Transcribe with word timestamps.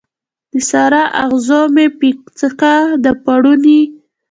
د 0.51 0.53
سارا، 0.69 1.03
اغزو 1.23 1.61
مې 1.73 1.85
پیڅکه 1.99 2.73
د 3.03 3.05
پوړنې 3.23 3.79